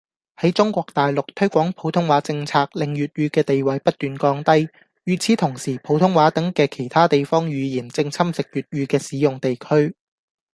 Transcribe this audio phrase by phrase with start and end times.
[0.37, 4.67] 喺中國大陸，推廣普通話政策令粵語嘅地位不斷降低，
[5.03, 9.93] 與此同時普通話等嘅其他地方語言正侵蝕粵語嘅使用地區